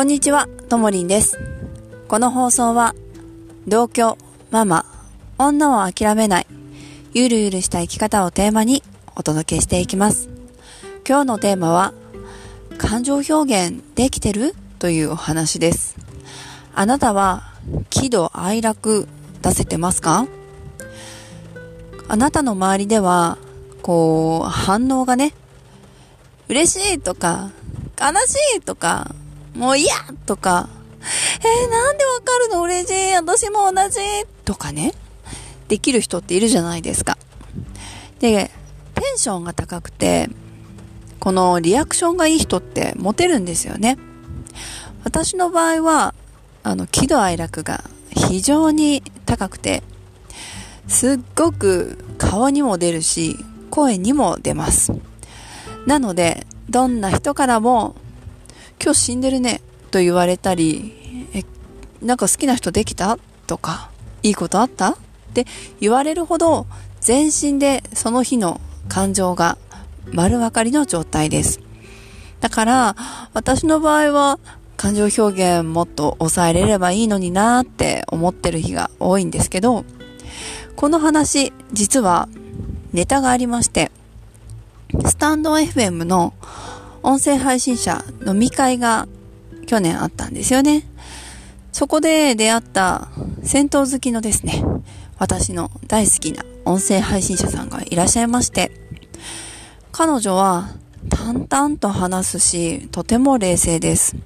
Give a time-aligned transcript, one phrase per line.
[0.00, 1.38] こんにちは、ともりんです。
[2.08, 2.94] この放送は、
[3.68, 4.16] 同居、
[4.50, 4.86] ママ、
[5.36, 6.46] 女を諦めない、
[7.12, 8.82] ゆるゆるした生き方をテーマに
[9.14, 10.30] お届けしていきます。
[11.06, 11.92] 今日のテーマは、
[12.78, 14.54] 感情表現できてる？
[14.78, 15.96] というお話です。
[16.74, 17.52] あなたは、
[17.90, 19.06] 喜怒哀楽
[19.42, 20.26] 出せてますか？
[22.08, 23.36] あなたの周りでは、
[23.82, 25.34] こう、反応がね、
[26.48, 27.50] 嬉しいとか、
[28.00, 29.14] 悲しいとか、
[29.54, 29.94] もう嫌
[30.26, 30.68] とか、
[31.00, 32.62] えー、なんでわかるの？
[32.62, 33.98] 嬉しい私も同じ
[34.44, 34.94] とかね、
[35.68, 37.18] できる人っているじゃないですか。
[38.20, 38.50] で、
[38.94, 40.28] テンションが高くて、
[41.18, 43.98] このリアクションがいい人ってモテるんですよね。
[45.04, 46.14] 私の場合は、
[46.62, 49.82] あの、喜怒哀楽が非常に高くて、
[50.86, 53.36] すっごく顔にも出るし、
[53.70, 54.92] 声にも出ます。
[55.86, 57.96] なので、どんな人からも、
[58.82, 61.44] 今日死んでるね、と言われたり、え、
[62.00, 63.18] なんか好きな人できた？
[63.46, 63.90] とか、
[64.22, 64.92] いいことあった？
[64.92, 64.96] っ
[65.34, 65.46] て
[65.80, 66.66] 言われるほど、
[67.00, 69.58] 全身でその日の感情が
[70.12, 71.60] 丸分かりの状態です。
[72.40, 72.96] だから、
[73.34, 74.38] 私の場合は、
[74.78, 79.84] 感情表現もっと抑えれればいいのになーって思ってる日が多いんですけど、
[80.74, 82.30] この話、実は
[82.94, 83.90] ネタがありまして、
[85.04, 86.32] スタンド FM の
[87.02, 89.08] 音声配信者飲み会が
[89.66, 90.86] 去年あったんですよね。
[91.72, 93.08] そこで出会った
[93.42, 94.64] 戦闘好きのですね、
[95.18, 98.72] 私の大好きな音声配信者さんがいらっしゃいまして、
[99.92, 100.70] 彼女は
[101.08, 104.16] 淡々と話すし、とても冷静です。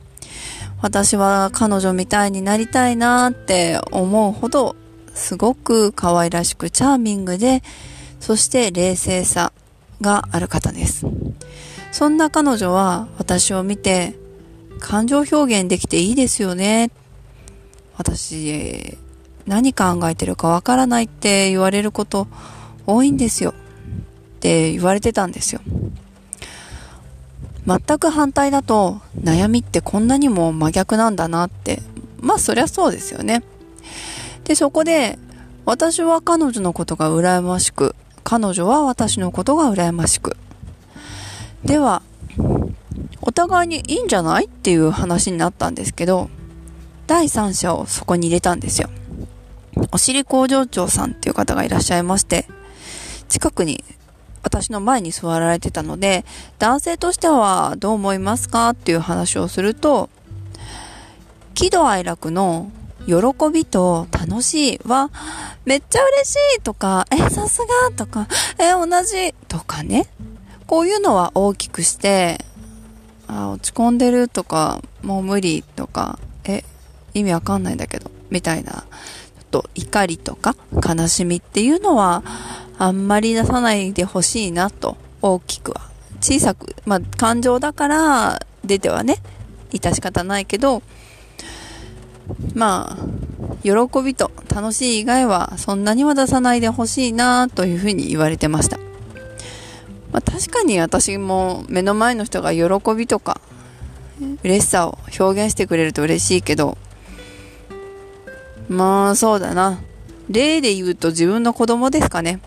[0.83, 4.77] 私は彼女みたいになりたいなって思うほど、
[5.15, 7.63] すごく可愛らしくチャーミングで、
[8.21, 9.53] そして冷静さ
[10.01, 11.07] がある方です。
[11.95, 14.17] そんな彼女は私を見て、
[14.81, 16.91] 感情表現できていいですよね。
[17.97, 18.99] 私、
[19.47, 22.27] 何考えてるかわからないって言われること
[22.85, 23.51] 多いんですよ。
[23.51, 23.55] っ
[24.41, 25.61] て言われてたんですよ。
[27.65, 31.81] 全く反対だと悩みってこんなにも真逆なんだなって。
[32.19, 33.45] まあそりゃそうですよね。
[34.43, 35.17] で、そこで
[35.65, 37.95] 私は彼女のことが羨ましく、
[38.25, 40.37] 彼女は私のことが羨ましく。
[41.65, 42.03] では、
[43.23, 46.29] お互いにいいんじゃないっていう話になったんですけど、
[47.07, 48.91] 第三者をそこに入れたんですよ。
[49.93, 52.47] お尻工場長さんっていう方がいらっしゃいまして、
[53.29, 53.83] 近くに
[54.43, 56.25] 私の前に座られてたので、
[56.59, 60.11] 男性としてはどう思いますかっていう話をすると、
[61.55, 62.71] 喜怒哀楽の
[63.07, 63.15] 喜
[63.53, 65.11] びと楽しいは、
[65.65, 70.07] めっちゃ嬉しいとか、え、さすがとか、え、同じとかね。
[70.67, 72.45] こういうのは大きくして、
[73.27, 76.65] あ、落ち込んでるとか、もう無理とか、え、
[77.15, 82.23] 意味わかんないんだけど、みたいな、ちょっと怒りとか悲しみっていうのは、
[82.79, 85.81] あんまり出さないでほしいなと、大きくは。
[86.21, 89.19] 小さく、まあ、感情だから出てはね、
[89.71, 90.83] 致し方ないけど、
[92.55, 93.15] まあ、
[93.63, 98.79] 喜びと楽しい以外はそんなには出さないでほしいなというふうに言われてました。
[100.15, 102.63] まあ、確かに私も目の前の人が喜
[102.95, 103.41] びとか
[104.45, 106.79] 嬉しさを表現してくれると嬉しいけど、
[108.69, 109.81] まあそうだな。
[110.31, 112.39] 例で言うと自分の子供ですかね。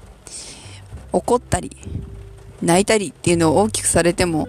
[1.12, 1.76] 怒ったり、
[2.62, 4.48] 泣いたりっていうのを大きくされても、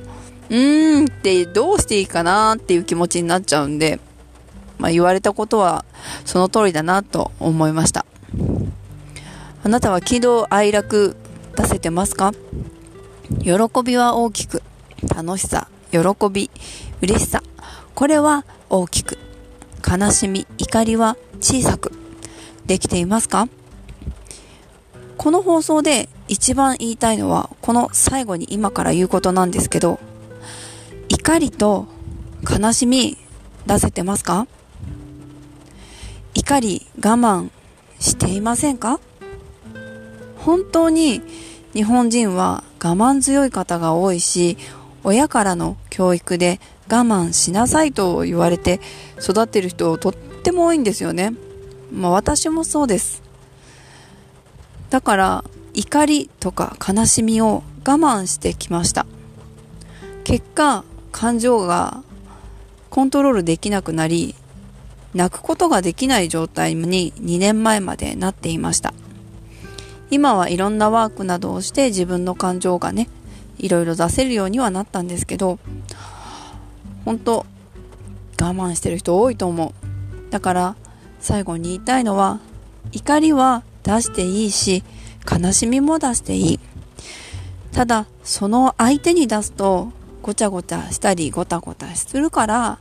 [0.49, 3.99] うーんってどうしていいかなっていう気持ちになっちゃうんで、
[4.79, 5.85] まあ、言われたことは
[6.25, 8.07] その通りだなと思いました。
[9.65, 11.17] あなたは喜怒哀楽
[11.57, 12.33] 出せてますか？
[13.43, 14.63] 喜びは大きく、
[15.15, 15.99] 楽しさ、喜
[16.33, 16.51] び、
[17.03, 17.43] 嬉しさ、
[17.95, 19.19] これは大きく、
[19.87, 21.93] 悲しみ、怒りは小さく、
[22.67, 23.49] できていますか？
[25.17, 29.99] この放送で一番言いたいのは、この最後に今から言うことなんですけど、
[31.09, 31.87] 怒りと
[32.49, 33.19] 悲しみ
[33.67, 34.47] 出せてますか？
[36.35, 37.51] 怒り我慢
[37.99, 39.01] していませんか？
[40.37, 41.21] 本当に
[41.75, 44.57] 日本人は我慢強い方が多いし、
[45.05, 46.61] 親からの教育で
[46.91, 48.81] 我慢しなさいと言われて
[49.21, 51.35] 育ってる人とっても多いんですよね。
[51.93, 53.23] まあ私もそうです。
[54.91, 55.45] だから
[55.75, 59.07] 怒りとか悲しみを我慢してきました。
[60.25, 62.03] 結果、感情が
[62.91, 64.35] コントロールできなくなり、
[65.15, 68.93] 泣くことができない状態に2年前までなっていました。
[70.11, 73.09] 今はいろんなワークなどをして自分の感情がね、
[73.59, 75.59] いろいろ出せるようにはなったんですけど、
[77.05, 77.47] 本当
[78.41, 80.31] 我慢してる人多いと思う。
[80.31, 80.77] だから
[81.21, 82.41] 最後に言いたいのは
[82.93, 84.85] 怒りは出していいし
[85.31, 86.61] 悲しみも出していい。
[87.73, 92.79] ただその相手に出すとごちゃごちゃしたりごたごたするから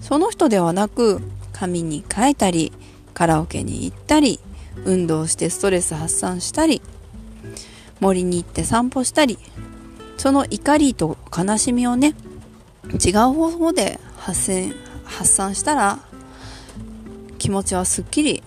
[0.00, 1.20] その人ではなく
[1.52, 2.72] 紙に書いたり
[3.14, 4.40] カラオケに行ったり
[4.84, 6.82] 運動してストレス発散したり
[8.00, 9.38] 森に行って散歩したり
[10.16, 12.14] その怒りと悲しみをね
[13.04, 14.74] 違う方法で発散
[15.04, 15.98] 発散したら
[17.38, 18.42] 気持ちはすっきり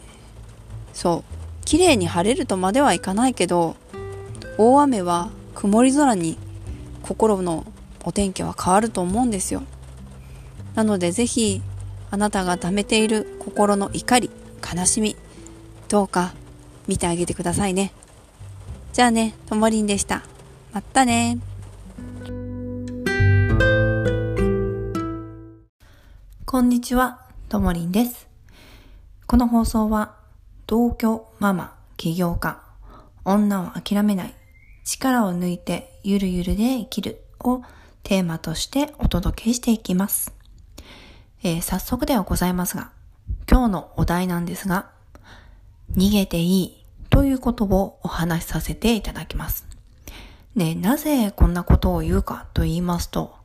[0.94, 1.34] そう
[1.66, 3.76] 綺麗に晴れるとまではいかないけど
[4.58, 6.38] 大雨は曇り空に
[7.02, 7.66] 心の
[8.04, 9.64] お天気は変わると思うんですよ。
[10.76, 11.62] なのでぜひ
[12.12, 14.30] あなたが溜めている心の怒り
[14.62, 15.16] 悲しみ
[15.90, 16.34] どうか
[16.88, 17.94] 見てあげてくださいね。
[18.94, 20.24] じゃあねともりんでした。
[20.72, 21.40] またね。
[26.46, 28.28] こんにちはともりんです。
[29.26, 30.16] この放送は
[30.68, 32.62] 同居ママ起業家
[33.26, 34.34] 女を諦めない
[34.84, 37.64] 力を抜いてゆるゆるで生きるを
[38.04, 40.34] テーマとしてお届けしていきます。
[41.44, 42.92] えー、早速ではございますが、
[43.50, 44.93] 今日のお題なんですが、
[45.95, 49.68] 逃げていいということをお話しさせていただきます。
[50.56, 53.36] で、なぜこんなことを言うかと言いますと、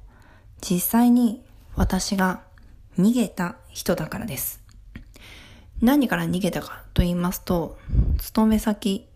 [0.61, 1.43] 実際に
[1.77, 2.43] 私が
[2.99, 4.63] 逃げた人だからです。
[5.81, 7.79] 何から逃げたかと言いますと、
[8.19, 9.09] 勤め先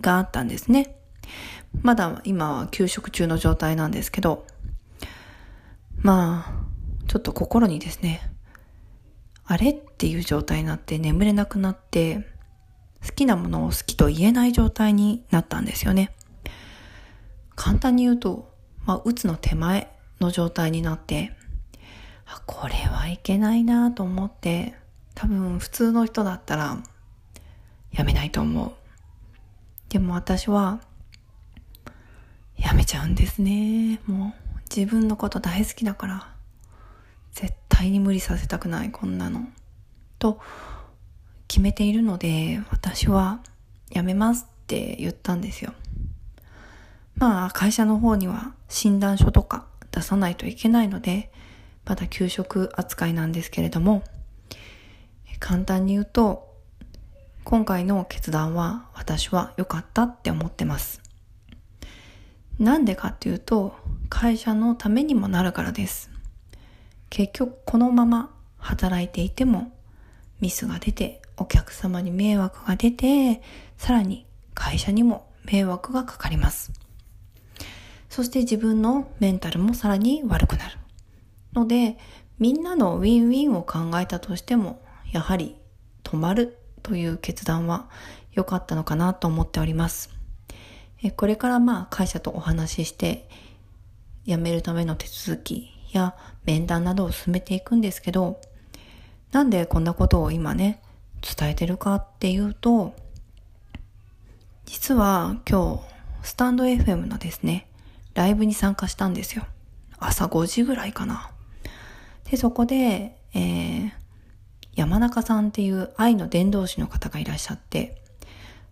[0.00, 0.96] があったんですね。
[1.82, 4.46] まだ今は休職中の状態なんですけど、
[5.98, 8.20] まあ、ちょっと心にですね、
[9.44, 12.26] あれっていう状態になって眠れなくなって、
[13.04, 16.14] 好きなものを好きと言えない状態になったんですよね。
[17.54, 18.52] 簡単に言うと、
[18.84, 19.90] まあ、うつの手前
[20.20, 21.32] の状態になって、
[22.26, 24.74] あ、これはいけないなと思って、
[25.14, 26.82] 多分普通の人だったら、
[27.92, 28.72] やめないと思う。
[29.88, 30.80] でも私は、
[32.56, 34.00] やめちゃうんですね。
[34.06, 36.34] もう、自分のこと大好きだから、
[37.32, 39.46] 絶対に無理させたくない、こんなの。
[40.18, 40.40] と、
[41.52, 43.40] 決めているので、私は、
[43.90, 45.74] やめますって言ったんですよ。
[47.16, 51.30] まあ、会社の方には診断書とか出さないといけないので、
[51.84, 54.02] まだ給食扱いなんですけれども、
[55.40, 56.56] 簡単に言うと、
[57.44, 61.02] 今回の決断は私は良かったって思ってます。
[62.58, 63.76] なんでかっていうと、
[64.08, 66.10] 会社のためにもなるからです。
[67.10, 69.70] 結局このまま働いていても
[70.40, 73.42] ミスが出てお客様に迷惑が出て
[73.76, 76.72] さらに会社にも迷惑がかかります。
[78.08, 80.78] そして自分のメンタルもさらに悪くなる。
[81.52, 81.98] ので
[82.38, 85.56] みんなのウィンウィンを考えたとしてもやはり
[86.02, 87.88] 止まるという決断は
[88.32, 90.10] 良かったのかなと思っております。
[91.16, 93.28] これからまあ会社とお話しして
[94.24, 96.14] 辞めるための手続きや
[96.44, 98.40] 面談などを進めていくんですけど、
[99.32, 100.80] なんでこんなことを今ね、
[101.22, 102.94] 伝えてるかっていうと、
[104.66, 105.76] 実は今
[106.22, 107.68] 日、スタンド FM のですね、
[108.14, 109.44] ライブに参加したんですよ。
[109.98, 111.30] 朝5時ぐらいかな。
[112.30, 113.92] で、そこで、えー、
[114.74, 118.02] 山中さんっていう愛の伝道師の方がいらっしゃって、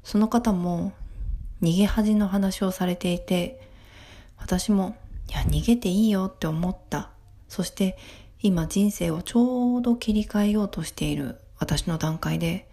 [0.02, 0.92] その方も
[1.62, 3.60] 逃げ恥の話をされていて、
[4.36, 4.96] 私も
[5.28, 7.10] いや、逃げていいよって思った。
[7.48, 7.98] そして
[8.42, 12.68] 今人生をちょうど切り替えようとしている私の段階で、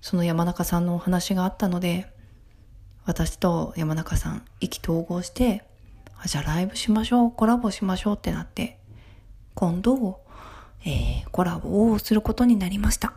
[0.00, 2.06] その山中さんのお話があったので、
[3.04, 5.64] 私と山中さん意気投合して、
[6.22, 8.78] あじゃあライブしましょう、コラボしましょうってなって、
[9.54, 10.20] 今度、
[10.86, 13.14] えー、コラボをすることになりました。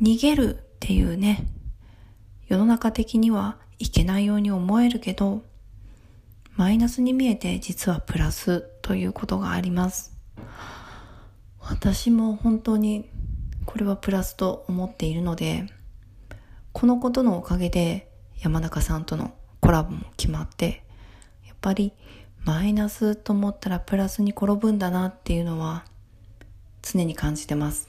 [0.00, 1.46] 逃げるっていうね、
[2.48, 5.42] 世の中的にはいけないように思えるけど、
[6.56, 10.12] マイナスに見えて実はプラスということがあります。
[11.60, 13.08] 私も本当に
[13.66, 15.66] これはプラスと思っているので、
[16.72, 18.08] このことのおかげで
[18.40, 20.82] 山中さんとのコラボも決まって、
[21.46, 21.92] やっぱり
[22.44, 25.84] マイナスと思ったらプラスに転ぶんだなっていうのは
[26.82, 27.88] 常に感じてます。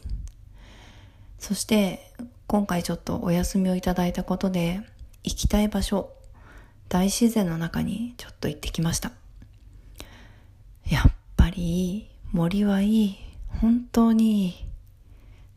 [1.40, 2.14] そして
[2.48, 4.80] 今回ちょっとお休みをいただいたことで
[5.24, 6.12] 行きたい場所
[6.88, 9.12] 大自然の中にちょっと行ってきました。
[10.86, 13.18] やっぱり森はいい。
[13.62, 14.73] 本当にいい。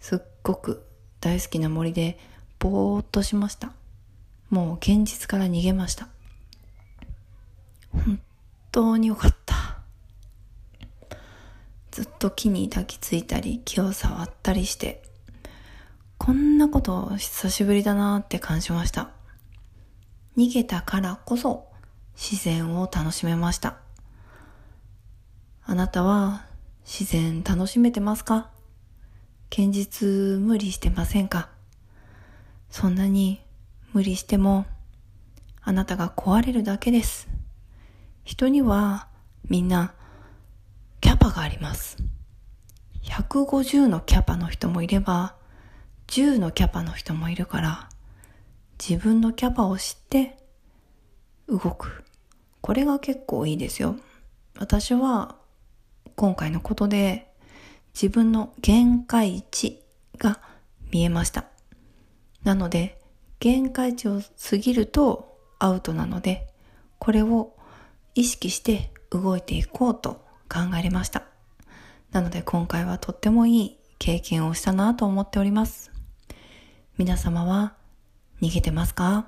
[0.07, 0.87] すっごく
[1.21, 2.17] 大好きな森で
[2.61, 3.73] ぼーっとしました。
[4.51, 6.07] もう現実から逃げました。
[7.91, 8.21] 本
[8.71, 9.81] 当によかった。
[11.91, 15.03] ずっと木に抱きついたり木を触ったりして
[16.19, 19.11] こんなこと久しぶりだなって感じました
[20.37, 21.67] 逃げたからこそ
[22.15, 23.79] 自然を楽しめました
[25.65, 26.45] あなたは
[26.85, 28.51] 自然楽しめてますか？
[29.51, 30.07] 現実
[30.41, 31.49] 無理してませんか？
[32.71, 33.41] そんなに
[33.93, 34.67] 無理しても
[35.63, 37.29] あなたが壊れるだけです。
[38.25, 39.09] 人には
[39.49, 39.95] みんな
[41.01, 41.97] キャパがあります。
[43.05, 45.37] 150のキャパの人もいれば
[46.09, 47.89] 10のキャパの人もいるから
[48.79, 50.37] 自分のキャパを知って
[51.49, 52.05] 動く。
[52.61, 53.97] これが結構いいですよ。
[54.59, 55.37] 私は
[56.17, 57.26] 今回のことで
[58.01, 59.83] 自分の限界値
[60.19, 60.39] が
[60.93, 61.47] 見えました。
[62.45, 63.01] なので
[63.41, 66.47] 限界値を過ぎるとアウトなので
[66.99, 67.57] これを
[68.15, 71.23] 意識して動いていこうと考えました。
[72.13, 75.91] なので今回はとってもいい経験をしたなと思っております。
[76.99, 77.77] 皆様は
[78.43, 79.27] 逃げてますか？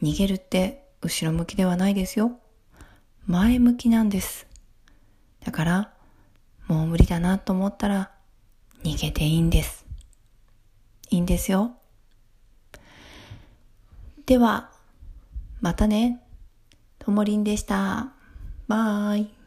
[0.00, 2.38] 逃げるって後ろ向きではないですよ。
[3.26, 4.46] 前向きなんです。
[5.44, 5.93] だから、
[6.66, 8.10] もう無理だなと思ったら
[8.82, 9.84] 逃げていいんです。
[11.10, 11.76] いいんですよ。
[14.26, 14.70] では、
[15.60, 16.22] またね。
[16.98, 18.12] ともりんでした。
[18.66, 19.43] バイ。